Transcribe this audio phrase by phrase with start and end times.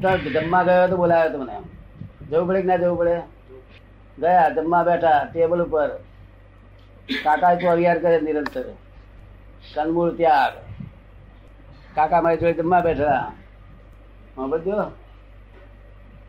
[0.00, 1.56] જમવા ગયો તો બોલાવ્યો તો મને
[2.30, 3.16] જવું પડે કે ના જવું પડે?
[4.18, 5.88] ગયા, જમવા બેઠા, ટેબલ ઉપર.
[7.24, 8.64] કાકા અવિયાર કરે નિરંતર.
[9.74, 10.52] કનમૂળ ત્યાગ.
[11.94, 13.32] કાકા મારી જોડે જમવા બેઠા.
[14.36, 14.92] હા, બધો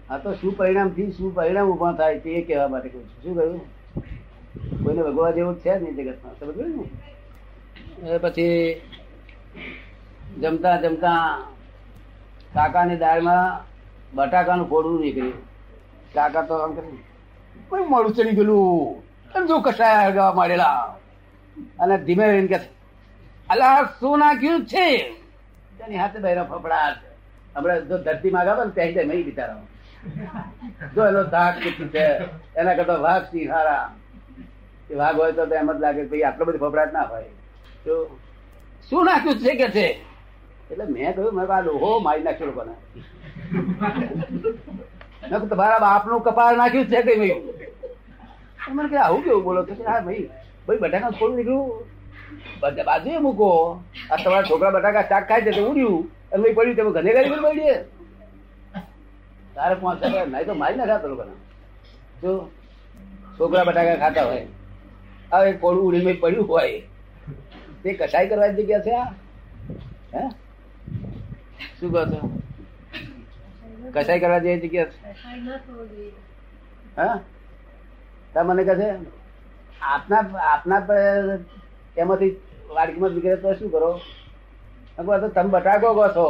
[0.09, 3.23] આ તો શું પરિણામથી શું પરિણામ ઊભા થાય તે કહેવા માટે કહું છું.
[3.23, 4.83] શું કહ્યું?
[4.83, 6.39] કોઈને ભગવા જેવું છે જ નહીં જગતમાં.
[6.39, 8.17] સમજ ને?
[8.17, 8.81] પછી
[10.41, 11.41] જમતા જમતા
[12.55, 13.47] કાકાની દાળમાં
[14.15, 15.41] બટાકાનું ફોડવું નીકળ્યું.
[16.15, 17.01] કાકા તો આમ કરી
[17.69, 19.03] કોઈ મોડું ચડી ગયેલું.
[19.49, 20.95] જો કસાય હળગાવા માંડેલા.
[21.81, 22.59] અને ધીમે રહીને કે
[23.49, 24.87] અલા, શું નાખ્યું છે?
[25.77, 26.99] તેની હાથે બહેરો ફફડાટ.
[27.55, 29.63] હમણાં જો ધરતી માં ગાવે ને ત્યાં જાય નહીં બિચારા
[30.95, 32.05] જો એનો ધાક કેટલું છે,
[32.59, 33.85] એના કરતા વાઘ સિંહ હારા
[34.91, 37.31] એ વાઘ હોય તો એમ જ લાગે ભાઈ, આટલો બધી ફફડાટ ના હોય.
[37.85, 37.93] તો
[38.89, 39.87] શું નાખ્યું છે કે છે?
[40.71, 42.73] એટલે મેં કહ્યું, મેં આ લોહો મારી નાખ્યો લોકોને.
[45.51, 47.41] તમારા બાપનું કપાળ નાખ્યું છે કઈ ભાઈ
[48.75, 49.61] મને કે, આવું કેવું બોલો?
[49.67, 50.25] કે, હા ભાઈ
[50.65, 51.69] ભાઈ બટાકા થોડું નીકળ્યું.
[52.87, 53.49] બાજુએ મૂકો.
[54.11, 56.01] આ તમારા છોકરા બટાકા શાક ખાય છે તો ઉડ્યું.
[56.31, 57.75] અને ભાઈ પડ્યું, તમે ઘરે ગાડી પડીએ
[59.55, 61.33] તારે પાંચ નહીં તો મારી ના ખાતા લોકોને.
[62.21, 62.31] જો
[63.37, 64.45] છોકરા બટાકા ખાતા હોય
[65.31, 66.81] હવે કોળું ઉડીને પડ્યું હોય,
[67.83, 69.07] તે કસાઈ કરવાની જગ્યા છે આ?
[70.13, 70.23] હે?
[71.79, 72.19] શું કહો છો?
[73.95, 74.91] કસાઈ કરવા જેવી જગ્યા
[76.97, 78.43] હા?
[78.49, 78.87] મને કહે છે
[79.91, 80.81] આપના આપના
[81.97, 82.31] એમાંથી
[82.75, 83.91] વાડકીમાં નીકળે તો શું કરો?
[84.97, 86.27] તો તમે બટાકો કહો છો.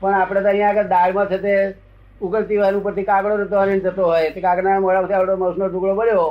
[0.00, 1.54] પણ આપણે તો અહીંયા આગળ દાળમાં છે તે
[2.20, 4.30] ઉકળતી વાર ઉપરથી કાગડો રહેતો હોય જતો હોય.
[4.34, 6.28] તે કાગડા મોડામાંથી આવડો મસનો ટુકડો પડ્યો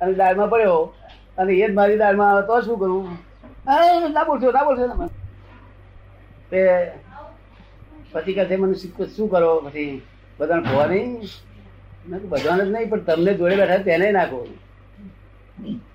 [0.00, 0.80] અને દાળમાં પડ્યો.
[1.38, 3.06] અને એ જ મારી દાળમાં આવે તો શું કરું?
[3.72, 5.06] અરે ના બોલશો ના બોલશો તમે
[6.50, 6.60] તે
[8.12, 8.74] પછી કહે મને
[9.16, 9.92] શું કરો પછી
[10.38, 11.10] બધાને ભોવા નહીં
[12.32, 14.40] બધાને જ નહીં, પણ તમને જોડે બેઠા તેને નાખો.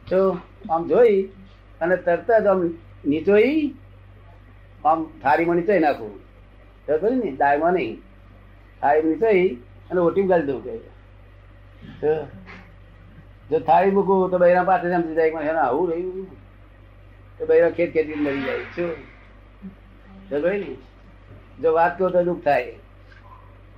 [0.09, 0.19] તો
[0.69, 1.17] આમ જોઈ
[1.81, 2.59] અને તરત જ આમ
[3.13, 3.53] નીચોઈ
[4.85, 6.13] આમ થાળીમાં નીચોઈ નાખું.
[6.87, 7.93] તો ખરી ને, દાળમાં નહીં
[8.81, 9.45] થાળી નીચોઈ
[9.89, 10.73] અને ઓટી ગાળી દઉં કે
[13.49, 16.27] જો થાળી મૂકું તો બૈરા પાસે સમજી જાય કે મને આવું રહ્યું.
[17.37, 18.65] તો બૈરા ખેત ખેતી મરી જાય.
[18.75, 18.91] શું?
[20.29, 20.69] તો ને
[21.61, 22.73] જો વાત કહો તો દુઃખ થાય.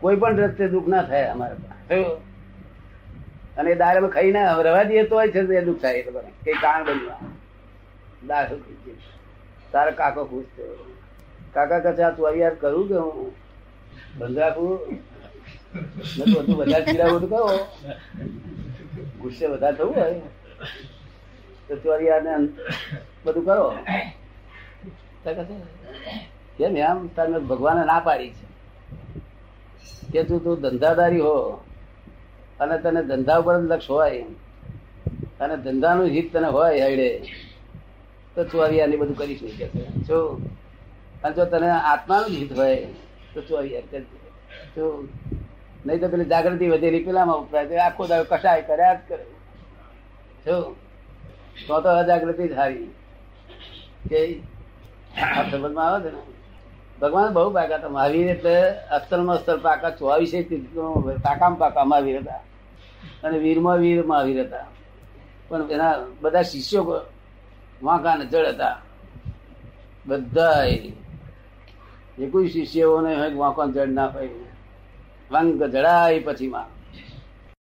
[0.02, 1.56] કોઈ પણ રસ્તે દુઃખ ના થાય અમારે.
[3.58, 5.16] અને દાળ અમે ખાઈ ના રવા દઈએ તો
[5.68, 6.32] દુઃખ થાય એ લોકોને.
[6.46, 7.32] કઈ કારણ બન્યું
[8.28, 8.48] દાળ
[9.72, 10.86] તારા કાકો ખુશ થયો.
[11.54, 13.32] કાકા કચા તું આવી યાર કરું કે હું?
[14.20, 14.74] બંધ રાખું
[16.18, 17.50] તો બધું વધારે ચીડાવું તો કરો
[19.22, 20.30] ગુસ્સે વધારે થવું હોય.
[21.68, 22.32] તો ચોરિયાને
[23.26, 23.68] બધું કરો.
[25.24, 25.56] તો કહે છે,
[26.58, 27.08] કેમ એમ?
[27.08, 28.48] તમે ભગવાને ના પાડી છે.
[30.12, 31.52] કે તું તું ધંધાદારી હો,
[32.60, 34.22] અને તને ધંધા ઉપર લક્ષ હોય,
[35.40, 37.20] અને ધંધાનું હિત તને હોય હૈડે,
[38.36, 39.68] તો ચોરિયાની બધું કરીશ નહીં કે.
[39.80, 40.42] જો,
[41.24, 42.88] અને જો તને આત્માનું હિત હોય,
[43.34, 44.18] તો ચોરિયાર કરજે
[44.76, 45.08] જો
[45.86, 49.24] નહીં તો પેલી જાગૃતિ વધેલી પેલામાં ઉપરાય આખો દાડો કસાય કર્યા જ કરે.
[50.46, 50.76] જો,
[51.68, 52.90] તો તો અજાગૃતિ હારી.
[54.10, 54.40] કે
[55.36, 56.22] આ સંબંધમાં આવે છે ને
[57.02, 57.90] ભગવાન બહુ પાકા હતા.
[57.90, 60.42] મહાવીર એટલે અસ્તરમાં અસ્તર પાકા ચોવીસે
[61.24, 62.40] પાકામાં પાકા મહાવીર હતા.
[63.24, 64.66] અને વીરમાં વીર મહાવીર હતા.
[65.50, 67.02] પણ એના બધા શિષ્યો
[67.84, 68.82] વાંકા ને જળ હતા.
[70.06, 70.64] બધા
[72.20, 74.30] એ કોઈ શિષ્યોને વાંકો જળ ના હોય.
[75.32, 76.77] વાંક જડાય પછીમાં.